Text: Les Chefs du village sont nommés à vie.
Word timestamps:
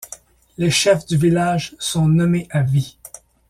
Les 0.57 0.71
Chefs 0.71 1.05
du 1.05 1.15
village 1.15 1.75
sont 1.77 2.07
nommés 2.07 2.47
à 2.49 2.63
vie. 2.63 2.97